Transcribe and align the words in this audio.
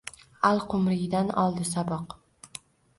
Аl-Qumriydan 0.49 1.31
oldi 1.45 1.69
saboq 1.77 2.21